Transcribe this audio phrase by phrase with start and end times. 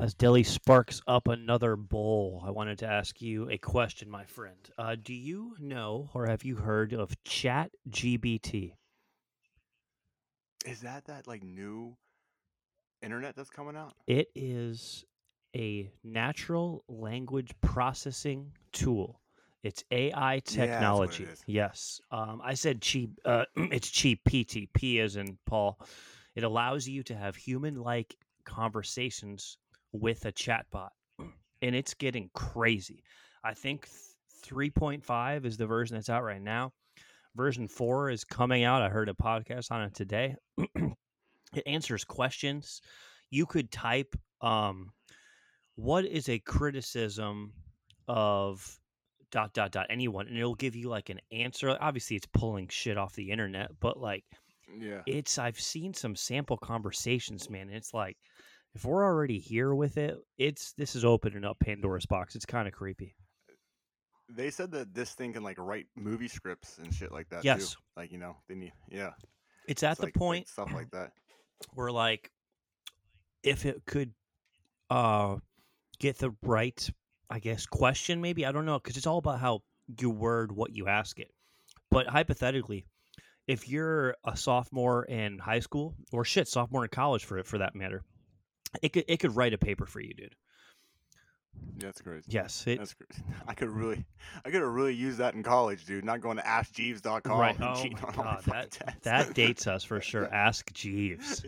[0.00, 4.56] As Dilly sparks up another bowl, I wanted to ask you a question, my friend.
[4.78, 8.74] Uh, do you know or have you heard of Chat GBT?
[10.64, 11.96] Is that that like new
[13.02, 13.94] internet that's coming out?
[14.06, 15.04] It is
[15.56, 19.20] a natural language processing tool.
[19.64, 21.26] It's AI Yeah, it technology.
[21.46, 22.00] Yes.
[22.12, 23.18] Um, I said cheap.
[23.24, 24.20] Uh, it's cheap.
[24.28, 24.72] PT.
[24.74, 25.80] P as in Paul.
[26.36, 29.58] It allows you to have human-like conversations
[29.92, 33.02] with a chatbot, and it's getting crazy.
[33.44, 33.94] I think th-
[34.52, 36.72] 3.5 is the version that's out right now.
[37.36, 38.82] Version 4 is coming out.
[38.82, 40.34] I heard a podcast on it today.
[40.58, 42.80] it answers questions.
[43.30, 44.90] You could type um,
[45.76, 47.52] what is a criticism
[48.08, 48.78] of
[49.30, 52.96] dot dot dot anyone and it'll give you like an answer obviously it's pulling shit
[52.96, 54.24] off the internet but like
[54.80, 55.02] Yeah.
[55.06, 58.16] it's i've seen some sample conversations man and it's like
[58.78, 62.68] if we're already here with it it's this is opening up pandora's box it's kind
[62.68, 63.16] of creepy
[64.28, 67.72] They said that this thing can like write movie scripts and shit like that Yes.
[67.72, 67.80] too.
[67.96, 69.10] Like, you know, they need yeah.
[69.66, 71.10] it's at it's the like- like point stuff like that.
[71.74, 72.30] where like
[73.42, 74.12] if it could
[74.90, 75.36] uh
[75.98, 76.88] get the right
[77.30, 79.60] i guess question maybe i don't know because it's all about how
[80.00, 81.32] you word what you ask it
[81.90, 82.84] but hypothetically
[83.48, 87.58] if you're a sophomore in high school or shit sophomore in college for it for
[87.58, 88.02] that matter
[88.82, 90.34] it could it could write a paper for you dude
[91.78, 92.24] that's crazy.
[92.28, 93.22] yes it, That's crazy.
[93.48, 94.04] I could really
[94.44, 96.04] I could have really used that in college, dude.
[96.04, 99.82] Not going to askjeeves.com right oh my on all my god that that dates us
[99.84, 101.44] for sure ask jeeves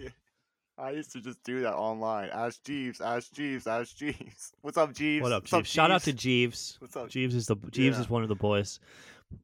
[0.78, 2.30] I used to just do that online.
[2.30, 4.52] Ask Jeeves, ask Jeeves, ask Jeeves.
[4.62, 5.22] What's up, Jeeves?
[5.22, 6.22] what up What's jeeves shout out to Jeeves?
[6.22, 7.08] jeeves What's up?
[7.10, 8.00] jeeves is the jeeves Yeah.
[8.02, 8.80] is one of the boys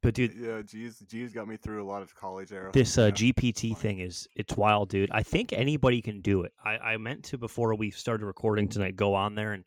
[0.03, 2.71] but dude Yeah, Jeeves, Jeeves got me through a lot of college era.
[2.73, 3.11] this uh, yeah.
[3.11, 5.11] GPT thing is it's wild, dude.
[5.13, 6.53] I think anybody can do it.
[6.65, 9.65] I, I meant to before we started recording tonight go on there and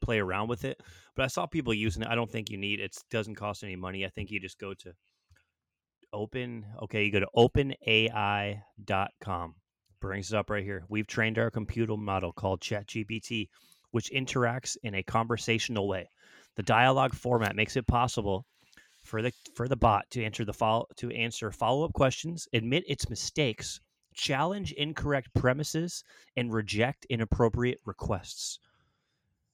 [0.00, 0.80] play around with it,
[1.14, 2.08] but I saw people using it.
[2.08, 2.96] I don't think you need it.
[3.10, 4.04] Doesn't cost any money.
[4.04, 4.92] I think you just go to
[6.12, 6.66] open.
[6.82, 8.56] Okay, you go to openai.com.
[10.00, 10.84] Brings it up right here.
[10.88, 13.48] We've trained our computer model called ChatGPT,
[13.92, 16.08] which interacts in a conversational way.
[16.56, 18.44] The dialogue format makes it possible
[19.02, 22.84] for the for the bot to answer the follow to answer follow up questions, admit
[22.86, 23.80] its mistakes,
[24.14, 26.04] challenge incorrect premises,
[26.36, 28.58] and reject inappropriate requests.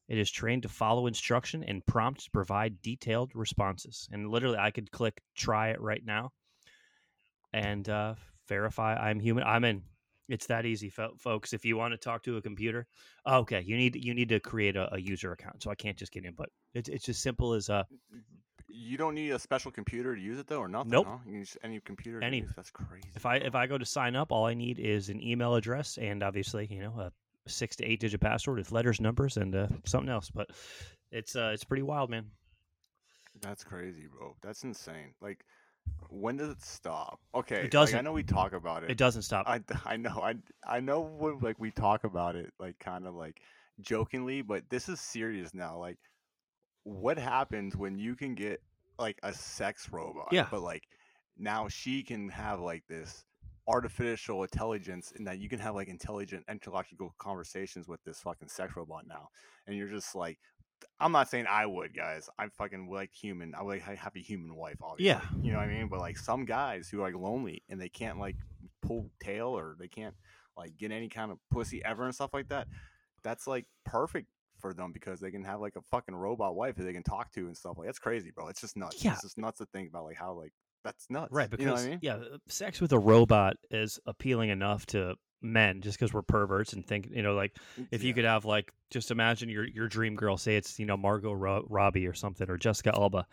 [0.09, 4.09] It is trained to follow instruction and prompt to provide detailed responses.
[4.11, 6.31] And literally, I could click try it right now
[7.53, 8.15] and uh,
[8.49, 9.45] verify I'm human.
[9.45, 9.83] I'm in.
[10.29, 11.55] It's that easy, folks.
[11.55, 12.87] If you want to talk to a computer,
[13.27, 15.63] okay, you need you need to create a, a user account.
[15.63, 17.85] So I can't just get in, but it's it's as simple as uh,
[18.69, 20.91] You don't need a special computer to use it though, or nothing.
[20.91, 21.07] Nope.
[21.09, 21.17] Huh?
[21.25, 22.23] You can use any computer.
[22.23, 22.41] Any.
[22.41, 22.53] use.
[22.55, 23.09] That's crazy.
[23.15, 23.47] If I bro.
[23.47, 26.67] if I go to sign up, all I need is an email address and obviously
[26.71, 27.13] you know a
[27.49, 30.31] six to eight digit password with letters, numbers, and uh, something else.
[30.31, 30.51] But
[31.11, 32.27] it's uh it's pretty wild, man.
[33.41, 34.35] That's crazy, bro.
[34.43, 35.15] That's insane.
[35.21, 35.45] Like,
[36.11, 37.21] when does it stop?
[37.35, 37.99] Okay, it doesn't.
[37.99, 38.91] I know we talk about it.
[38.91, 39.47] It doesn't stop.
[39.49, 40.35] I, I know I
[40.67, 43.41] I know when like we talk about it like kind of like
[43.81, 45.79] jokingly, but this is serious now.
[45.79, 45.99] Like,
[46.85, 48.63] what happens when you can get
[48.99, 50.29] like a sex robot?
[50.33, 50.47] Yeah.
[50.51, 50.85] But like
[51.37, 53.25] now she can have like this
[53.69, 58.75] artificial intelligence and that you can have like intelligent intellectual conversations with this fucking sex
[58.75, 59.29] robot now
[59.67, 60.39] and you're just like
[61.01, 64.21] i'm not saying i would guys I'm fucking like human i would like have a
[64.21, 65.21] human wife obviously Yeah.
[65.43, 67.91] you know what i mean but like some guys who are like lonely and they
[67.91, 68.37] can't like
[68.81, 70.15] pull tail or they can't
[70.57, 72.69] like get any kind of pussy ever and stuff like that
[73.23, 74.29] that's like perfect
[74.61, 77.31] for them because they can have like a fucking robot wife that they can talk
[77.33, 79.13] to and stuff like that's crazy bro it's just nuts Yeah.
[79.13, 80.53] it's just nuts to think about like how like
[80.85, 81.99] that's nuts right, you know because what I mean?
[82.03, 86.73] yeah, uh, sex with a robot is appealing enough to men just because we're perverts
[86.73, 87.55] and think you know like
[87.93, 90.97] if you could have like just imagine your your dream girl say it's you know
[90.97, 93.25] Margot Ro- Robbie or something or Jessica Alba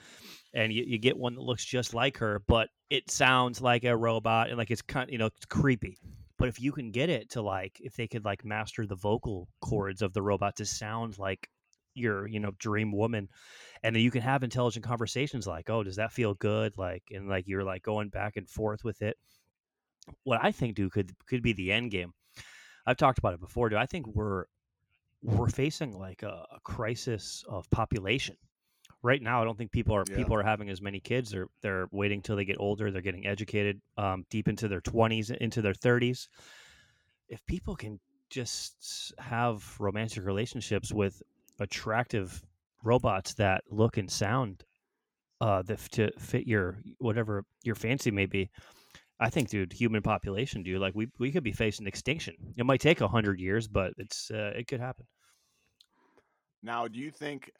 [0.53, 3.95] and you, you get one that looks just like her but it sounds like a
[3.97, 5.97] robot and like it's kind you know it's creepy
[6.37, 9.47] but if you can get it to like if they could like master the vocal
[9.61, 11.49] cords of the robot to sound like
[11.93, 13.29] your you know dream woman
[13.83, 16.77] and then you can have intelligent conversations like oh does that feel good?
[16.77, 19.17] Like and like you're like going back and forth with it.
[20.23, 22.13] What i think dude could could be the end game.
[22.85, 23.79] I've talked about it before dude.
[23.79, 24.45] I think we're
[25.23, 28.35] we're facing like a, a crisis of population
[29.05, 30.17] right now i don't think people are Yeah.
[30.17, 31.29] people are having as many kids.
[31.31, 32.91] They're they're waiting till they get older.
[32.91, 36.27] They're getting educated um, deep into their 20s into their 30s
[37.29, 37.99] if people can
[38.29, 41.21] just have romantic relationships with
[41.59, 42.43] attractive
[42.83, 44.63] robots that look and sound
[45.41, 48.49] uh that to fit your whatever your fancy may be
[49.19, 52.35] i think dude human population dude like we we could be facing extinction.
[52.57, 55.05] It might take a hundred years but it's uh, it could happen.
[56.63, 57.51] Now, do you think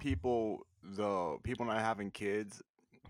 [0.00, 2.62] people, the people not having kids,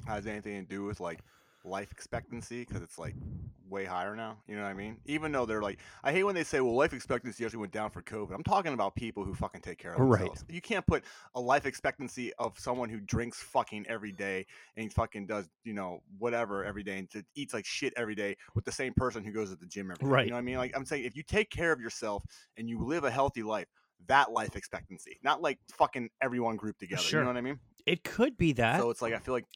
[0.06, 1.20] has anything to do with like
[1.64, 2.64] life expectancy?
[2.64, 3.14] Because it's like
[3.68, 4.36] way higher now.
[4.48, 4.96] You know what I mean?
[5.06, 7.90] Even though they're like, I hate when they say, "Well, life expectancy actually went down
[7.90, 10.18] for COVID." I'm talking about people who fucking take care of Right.
[10.20, 10.44] themselves.
[10.48, 11.04] You can't put
[11.34, 14.46] a life expectancy of someone who drinks fucking every day
[14.76, 18.64] and fucking does, you know, whatever every day and eats like shit every day with
[18.64, 20.10] the same person who goes to the gym every day.
[20.10, 20.24] Right.
[20.24, 20.56] You know what I mean?
[20.56, 22.24] Like I'm saying, if you take care of yourself
[22.56, 23.68] and you live a healthy life.
[24.06, 27.02] That life expectancy, not like fucking everyone grouped together.
[27.02, 27.20] Sure.
[27.20, 27.58] You know what I mean?
[27.86, 29.46] It could be that, so it's like I feel like,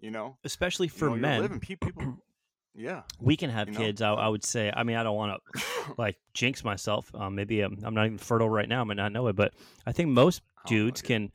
[0.00, 1.42] you know, especially for you're men.
[1.42, 2.18] living, pe- people,
[2.74, 3.02] yeah.
[3.20, 4.02] we can have you kids.
[4.02, 4.72] I, I would say.
[4.74, 5.62] I mean, I don't want to
[5.98, 7.10] like jinx myself.
[7.14, 8.80] Um, maybe I'm, I'm not even fertile right now.
[8.80, 9.54] I might not know it, but
[9.86, 11.08] I think most don't dudes dude.
[11.08, 11.32] can,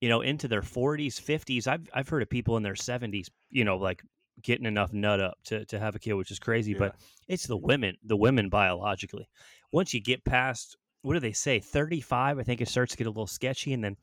[0.00, 1.66] you know, into their 40s, 50s.
[1.66, 4.02] I've I've heard of people in their 70s, you know, like
[4.42, 6.74] getting enough nut up to to have a kid, which is crazy.
[6.74, 6.96] But
[7.28, 9.28] it's the women, the women biologically.
[9.72, 12.38] Once you get past, what do they say, 35?
[12.38, 13.96] I think it starts to get a little sketchy, and then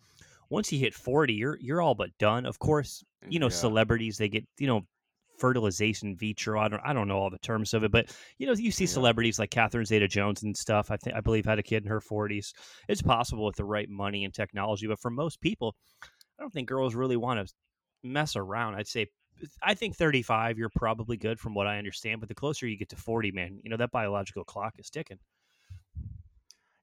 [0.49, 2.45] once you hit 40, you're you're all but done.
[2.45, 3.49] Of course, mm, you know, Yeah.
[3.49, 4.81] celebrities they get you know
[5.37, 6.59] fertilization vitro.
[6.59, 8.83] I don't I don't know all the terms of it, but you know, you see
[8.83, 8.89] Yeah.
[8.89, 10.91] celebrities like Catherine Zeta Jones and stuff.
[10.91, 12.53] I think I believe had a kid in her 40s.
[12.89, 15.75] It's possible with the right money and technology, but for most people,
[16.37, 17.53] I don't think girls really want to
[18.03, 18.75] mess around.
[18.75, 19.07] I'd say
[19.63, 22.89] I think 35 you're probably good from what I understand, but the closer you get
[22.89, 25.19] to 40, man, you know that biological clock is ticking.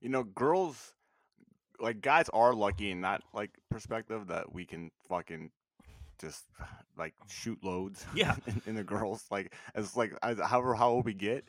[0.01, 0.93] You know, girls
[1.81, 5.51] like guys are lucky in that like perspective that we can fucking
[6.21, 6.45] just
[6.99, 8.37] like shoot loads Yeah.
[8.47, 11.45] in, in the girls like as like as however how old we get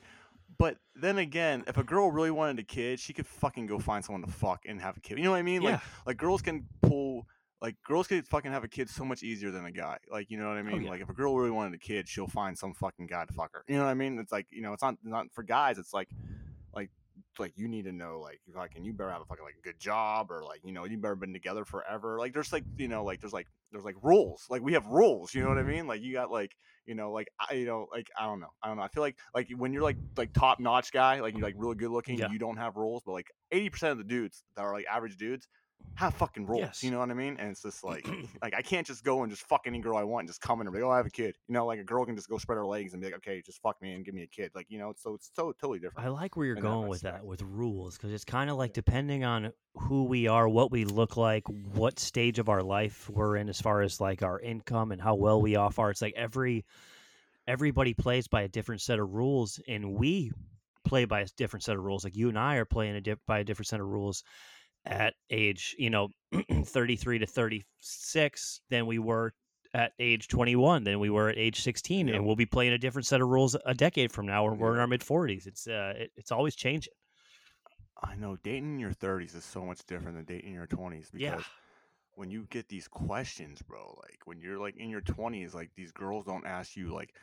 [0.58, 4.04] but then again if a girl really wanted a kid she could fucking go find
[4.04, 5.80] someone to fuck and have a kid you know what i mean like yeah.
[6.06, 7.26] like girls can pull
[7.60, 10.38] like girls can fucking have a kid so much easier than a guy like you
[10.38, 10.90] know what i oh, mean yeah.
[10.90, 13.52] like if a girl really wanted a kid she'll find some fucking guy to fuck
[13.52, 15.78] her you know what i mean it's like you know it's not not for guys
[15.78, 16.08] it's like
[17.38, 19.78] like you need to know like you fucking you better have a fucking like good
[19.78, 22.18] job or like you know you better been together forever.
[22.18, 24.44] Like there's like you know like there's like there's like rules.
[24.50, 25.86] Like we have rules you know what i mean?
[25.86, 26.56] Like you got like
[26.86, 28.48] you know like i you know like i don't know.
[28.62, 28.82] I don't know.
[28.82, 31.76] I feel like like when you're like like top notch guy like you're like really
[31.76, 32.30] good looking Yeah.
[32.30, 35.46] you don't have rules but like 80% of the dudes that are like average dudes
[35.94, 36.82] have fucking rules Yes.
[36.84, 38.06] you know what i mean and it's just like
[38.42, 40.60] like i can't just go and just fuck any girl i want and just come
[40.60, 42.14] in and be like oh i have a kid you know like a girl can
[42.14, 44.22] just go spread her legs and be like okay just fuck me and give me
[44.22, 46.62] a kid like you know so it's so totally different I like where you're in
[46.62, 50.28] that going with that, with rules, because it's kind of like depending on who we
[50.28, 54.00] are, what we look like, what stage of our life we're in, as far as
[54.00, 55.90] like our income and how well we off are.
[55.90, 56.64] It's like every
[57.46, 60.30] everybody plays by a different set of rules, and we
[60.84, 62.04] play by a different set of rules.
[62.04, 64.22] Like you and I are playing a diff- by a different set of rules
[64.88, 66.08] at age, you know,
[66.64, 69.32] 33 to 36 than we were
[69.74, 72.14] at age 21 than we were at age 16 Yeah.
[72.14, 74.72] and we'll be playing a different set of rules a decade from now when we're
[74.72, 76.94] in our mid 40s it's uh it, it's always changing
[78.02, 81.12] I know dating in your 30s is so much different than dating in your 20s
[81.12, 81.40] because Yeah.
[82.14, 85.92] when you get these questions, bro, like when you're like in your 20s, like these
[85.92, 87.14] girls don't ask you like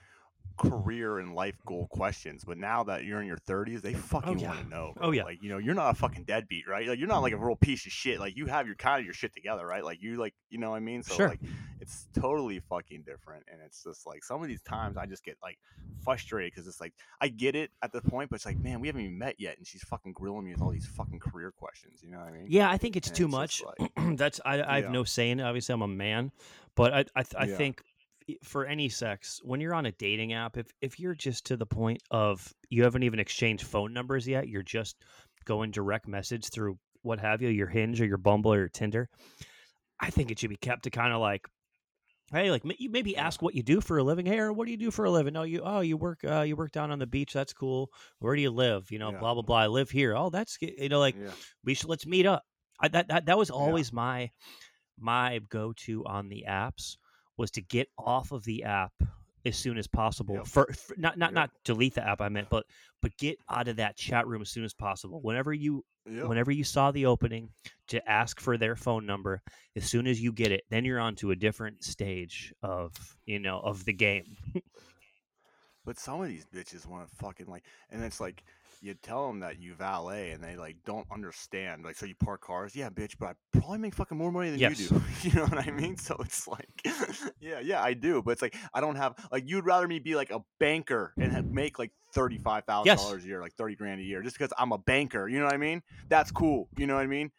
[0.58, 4.42] career and life goal questions, but now that you're in your 30s, they fucking oh,
[4.42, 4.48] yeah.
[4.48, 4.94] want to know.
[5.02, 5.24] Oh, yeah.
[5.24, 6.88] Like, you know, you're not a fucking deadbeat, right?
[6.88, 7.46] Like you're not like a mm-hmm.
[7.46, 8.20] real piece of shit.
[8.20, 9.84] Like you have your kind of your shit together, right?
[9.84, 11.04] Like you like, you know what I mean?
[11.04, 11.30] So Sure.
[11.30, 11.42] like
[11.82, 15.38] it's totally fucking different and it's just like some of these times I just get
[15.44, 15.58] like
[16.04, 18.88] frustrated because it's like I get it at the point, but it's like, man, we
[18.88, 22.00] haven't even met yet, and she's fucking grilling me with all these fucking career questions.
[22.02, 22.46] You know what I mean?
[22.48, 24.92] yeah i think it's And too it's much like- that's i, I have Yeah.
[24.92, 26.32] no say in it obviously i'm a man
[26.76, 27.58] but i i, I Yeah.
[27.58, 27.82] think
[28.44, 31.66] for any sex when you're on a dating app if if you're just to the
[31.66, 34.96] point of you haven't even exchanged phone numbers yet you're just
[35.46, 39.08] going direct message through what have you your hinge or your bumble or your tinder
[40.00, 41.46] i think it should be kept to kind of like
[42.34, 44.26] hey like you maybe ask what you do for a living.
[44.26, 45.38] Hey or what do you do for a living?
[45.38, 47.34] Oh you oh you work uh, you work down on the beach.
[47.34, 47.92] That's cool.
[48.20, 48.92] Where do you live?
[48.92, 49.20] You know Yeah.
[49.20, 49.58] blah blah blah.
[49.58, 50.16] I live here.
[50.16, 51.30] Oh that's you know like yeah.
[51.64, 52.44] we should let's meet up.
[52.80, 53.56] I, that that that was Yeah.
[53.56, 54.32] always my
[54.98, 56.98] my go to on the apps
[57.38, 58.94] was to get off of the app
[59.46, 60.36] as soon as possible.
[60.36, 60.48] Yep.
[60.48, 61.36] For, for not not Yep.
[61.36, 62.66] not delete the app I meant, but
[63.02, 65.22] but get out of that chat room as soon as possible.
[65.22, 66.28] Whenever you Yep.
[66.28, 67.50] whenever you saw the opening
[67.88, 69.42] to ask for their phone number,
[69.76, 72.94] as soon as you get it, then you're on to a different stage of
[73.26, 74.38] you know of the game.
[75.86, 78.44] But some of these bitches want to fucking like, and it's like
[78.82, 81.84] you tell them that you valet, and they like don't understand.
[81.84, 84.60] Like, so you park cars, yeah, bitch, but I probably make fucking more money than
[84.60, 84.80] Yes.
[84.80, 85.02] you do.
[85.30, 85.78] you know what I mm-hmm.
[85.78, 85.98] mean?
[85.98, 86.70] So it's like,
[87.40, 90.16] yeah, yeah, I do, but it's like I don't have like you'd rather me be
[90.16, 93.04] like a banker and have, make like thirty five thousand Yes.
[93.04, 95.28] dollars a year, like thirty grand a year, just because I'm a banker.
[95.28, 95.82] You know what I mean?
[96.10, 96.70] That's cool.
[96.78, 97.32] You know what I mean?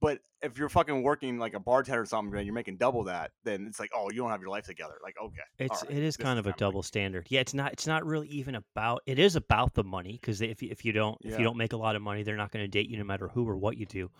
[0.00, 3.32] But if you're fucking working like a bartender or something, and you're making double that,
[3.44, 4.94] then it's like, oh, you don't have your life together.
[5.02, 7.26] Like, okay, It's right, it is kind of a double like- standard.
[7.28, 10.62] Yeah, it's not it's not really even about it is about the money because if
[10.62, 12.64] you, if you don't if you don't make a lot of money, they're not going
[12.64, 14.10] to date you no matter who or what you do.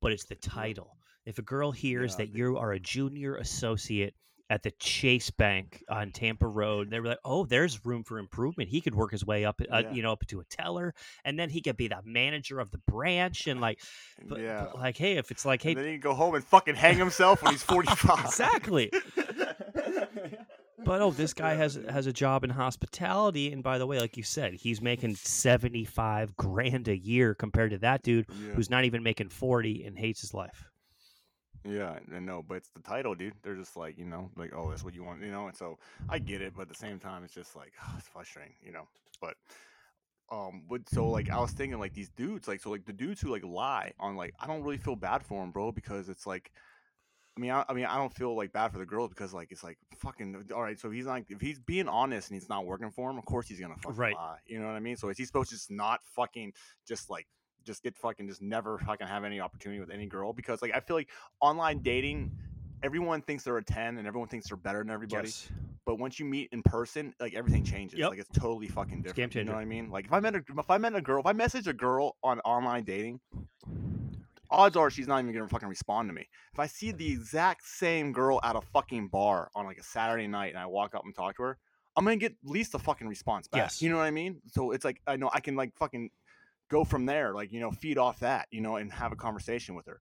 [0.00, 0.96] But it's the title.
[1.24, 4.14] If a girl hears Yeah, that you are a junior associate
[4.50, 8.70] at the Chase Bank on Tampa Road, they were like, "Oh, there's room for improvement.
[8.70, 9.92] He could work his way up, uh, Yeah.
[9.92, 12.78] you know, up to a teller, and then he could be the manager of the
[12.78, 13.78] branch." And like,
[14.26, 14.68] but, yeah.
[14.72, 16.76] but like, hey, if it's like, hey, and then he can go home and fucking
[16.76, 18.24] hang himself when he's 45.
[18.24, 18.90] exactly.
[20.88, 24.16] But oh, this guy has has a job in hospitality, and by the way, like
[24.16, 28.52] you said, he's making seventy five grand a year compared to that dude yeah.
[28.54, 30.64] who's not even making forty and hates his life.
[31.62, 33.34] Yeah, I know, but it's the title, dude.
[33.42, 35.48] They're just like, you know, like, oh, that's what you want, you know.
[35.48, 35.76] And so
[36.08, 38.88] I get it, but at the same time, it's just like, it's frustrating, you know.
[39.20, 39.34] But
[40.32, 43.20] um, but so like, I was thinking like these dudes, like, so like the dudes
[43.20, 46.26] who like lie on like, I don't really feel bad for them, bro, because it's
[46.26, 46.50] like.
[47.38, 49.52] I mean, I, I mean, I don't feel like bad for the girls because, like,
[49.52, 50.78] it's like fucking uh, all right.
[50.78, 53.46] So he's like, if he's being honest and he's not working for him, of course
[53.46, 54.14] he's gonna fucking Right.
[54.16, 54.38] lie.
[54.46, 54.96] You know what I mean?
[54.96, 56.52] So is he supposed to just not fucking
[56.86, 57.28] just like
[57.64, 60.32] just get fucking just never fucking have any opportunity with any girl?
[60.32, 62.32] Because like I feel like online dating,
[62.82, 65.28] everyone thinks they're a ten and everyone thinks they're better than everybody.
[65.28, 65.48] Yes.
[65.86, 68.00] But once you meet in person, like everything changes.
[68.00, 68.10] Yep.
[68.10, 69.32] Like it's totally fucking different.
[69.32, 69.90] game You know what I mean?
[69.90, 72.16] Like if I met a if I met a girl, if I message a girl
[72.24, 73.20] on online dating,
[74.50, 76.28] odds are she's not even gonna fucking respond to me.
[76.52, 77.20] If I see the mm-hmm.
[77.20, 80.94] exact same girl at a fucking bar on like a Saturday night and I walk
[80.94, 81.58] up and talk to her,
[81.96, 83.58] I'm gonna get at least a fucking response back.
[83.58, 83.82] Yes.
[83.82, 84.40] You know what I mean?
[84.52, 86.10] So it's like I know I can like fucking
[86.70, 89.74] go from there, like you know, feed off that, you know, and have a conversation
[89.74, 90.00] with her.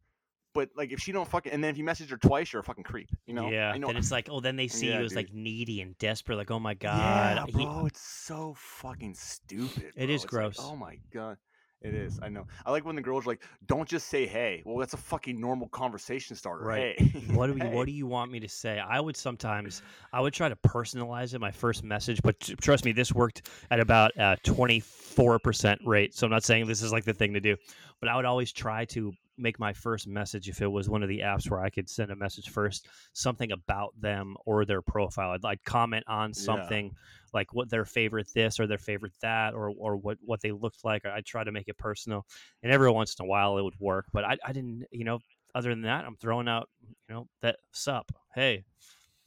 [0.54, 2.64] But like if she don't fucking and then if you message her twice, you're a
[2.64, 3.10] fucking creep.
[3.26, 3.50] You know?
[3.50, 3.72] yeah.
[3.72, 3.88] I know.
[3.88, 5.18] Then it's like, oh, then they see Yeah, you as dude.
[5.18, 9.94] like needy and desperate, like, oh my yeah, god, he- bro, it's so fucking stupid.
[9.96, 10.04] Bro.
[10.04, 10.58] is It's like, gross.
[10.60, 11.38] oh my god.
[11.82, 12.20] It is.
[12.24, 12.48] I know.
[12.66, 15.40] I like when the girls are like, "Don't just say hey." Well, that's a fucking
[15.40, 16.66] normal conversation starter.
[16.66, 17.00] Right.
[17.00, 17.20] Hey.
[17.36, 17.74] what do you Hey.
[17.76, 19.82] what do you want me to say i would sometimes
[20.14, 23.50] i would try to personalize it my first message but t- trust me this worked
[23.72, 27.40] at about a 24% rate so i'm not saying this is like the thing to
[27.40, 27.56] do
[28.00, 31.10] but i would always try to make my first message if it was one of
[31.10, 35.32] the apps where i could send a message first something about them or their profile
[35.32, 36.34] i'd, I'd comment on Yeah.
[36.34, 36.92] something
[37.34, 40.84] like what their favorite this or their favorite that or, or what, what they looked
[40.84, 42.26] like i'd try to make it personal
[42.64, 45.20] and every once in a while it would work but i, I didn't you know
[45.56, 48.12] other than that, I'm throwing out, you know, that sup.
[48.36, 48.66] Hey,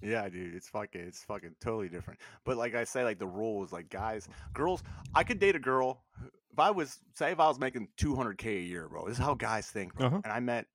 [0.00, 2.21] Yeah, dude, it's fucking, it's fucking totally different.
[2.45, 6.05] But like I say, like the rules, like guys, girls, I could date a girl
[6.52, 9.07] if I was, say, if I was making 200k a year, bro.
[9.07, 10.07] This is how guys think, bro.
[10.09, 10.21] Uh-huh.
[10.25, 10.66] And I met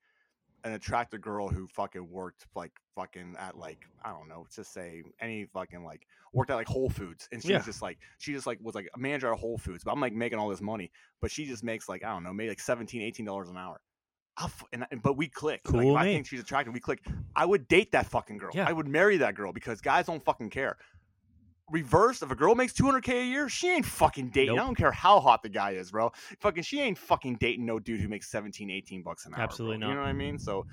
[0.64, 5.04] an attractive girl who fucking worked like fucking at like I don't know, just say
[5.22, 7.58] any fucking like worked at like Whole Foods, and she Yeah.
[7.58, 10.00] was just like she just like was like a manager at Whole Foods, but I'm
[10.02, 10.92] like making all this money,
[11.22, 13.80] but she just makes like I don't know, maybe like 17 18 dollars an hour.
[14.42, 15.62] F- and, I- but we click.
[15.66, 17.00] Cool like, I think she's attractive, we click.
[17.36, 18.50] I would date that fucking girl.
[18.54, 18.68] Yeah.
[18.68, 20.78] I would marry that girl because guys don't fucking care.
[21.72, 24.56] Reverse, if a girl makes 200k a year, she ain't fucking dating.
[24.56, 24.64] Nope.
[24.64, 26.12] I don't care how hot the guy is, bro.
[26.40, 29.38] Fucking, she ain't fucking dating no dude who makes 17, 18 bucks an hour.
[29.38, 29.44] bro.
[29.46, 29.90] Absolutely not.
[29.90, 30.38] You know what I mean?
[30.38, 30.66] So,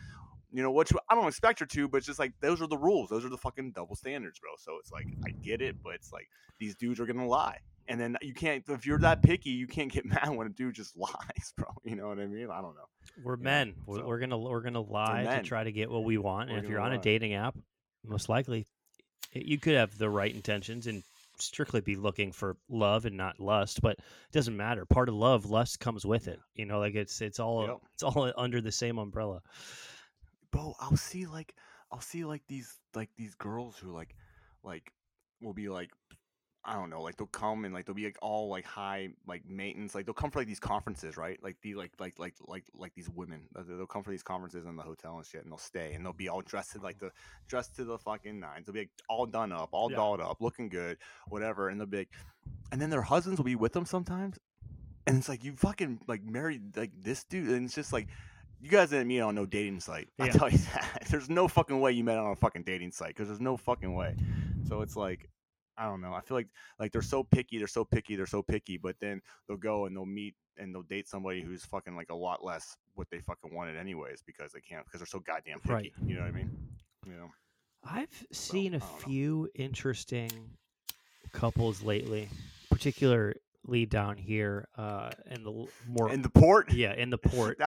[0.52, 2.76] you know, which I don't expect her to, but it's just like those are the
[2.76, 3.08] rules.
[3.08, 4.50] Those are the fucking double standards, bro.
[4.58, 6.28] So it's like I get it, but it's like
[6.60, 7.56] these dudes are gonna lie,
[7.88, 8.62] and then you can't.
[8.68, 11.68] If you're that picky, you can't get mad when a dude just lies, bro.
[11.84, 12.48] You know what I mean?
[12.52, 12.84] I don't know.
[13.24, 13.74] we're Yeah, men.
[13.86, 16.50] We're, so- we're gonna we're gonna lie to try to get what we want.
[16.50, 17.56] We're And if you're on a dating app,
[18.04, 18.66] most likely,
[19.32, 21.02] you could have the right intentions and
[21.38, 23.80] strictly be looking for love and not lust.
[23.82, 24.84] But it doesn't matter.
[24.84, 26.38] Part of love, lust comes with it.
[26.54, 27.78] You know, like it's it's all Yep.
[27.94, 29.40] it's all under the same umbrella.
[30.50, 31.54] bro i'll see like
[31.90, 34.14] i'll see like these like these girls who like
[34.62, 34.92] like
[35.40, 35.90] will be like
[36.64, 39.42] i don't know like they'll come and like they'll be like all like high like
[39.48, 42.64] maintenance like they'll come for like these conferences right like the like like like like
[42.74, 45.58] like these women they'll come for these conferences in the hotel and shit and they'll
[45.58, 47.06] stay and they'll be all dressed to like uh-huh.
[47.06, 49.96] the dressed to the fucking nines they'll be like all done up all Yeah.
[49.96, 52.10] dolled up looking good whatever and they'll be like
[52.70, 54.38] and then their husbands will be with them sometimes
[55.06, 58.06] and it's like you fucking like married like this dude and it's just like
[58.60, 60.06] you guys didn't meet on no dating site.
[60.20, 60.32] I Yeah.
[60.32, 61.06] tell you that.
[61.10, 63.92] There's no fucking way you met on a fucking dating site because there's no fucking
[63.92, 64.14] way.
[64.68, 65.28] So it's like,
[65.78, 66.12] I don't know.
[66.12, 66.48] I feel like
[66.78, 69.96] like they're so picky, they're so picky, they're so picky, but then they'll go and
[69.96, 73.54] they'll meet and they'll date somebody who's fucking like a lot less what they fucking
[73.54, 75.72] wanted anyways because they can't because they're so goddamn picky.
[75.72, 75.92] Right.
[76.06, 76.50] You know what I mean?
[77.06, 77.30] You know.
[77.84, 78.96] I've seen a I don't know.
[79.06, 80.30] few interesting
[81.32, 82.28] couples lately,
[82.70, 86.72] particularly down here uh, in the more In the port.
[86.72, 87.56] yeah in the port.